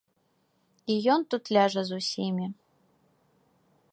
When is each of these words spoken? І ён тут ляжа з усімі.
І 0.93 0.95
ён 1.15 1.21
тут 1.33 1.43
ляжа 1.57 1.81
з 1.91 2.01
усімі. 2.01 2.45